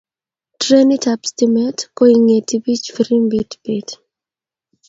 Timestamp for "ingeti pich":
2.15-2.85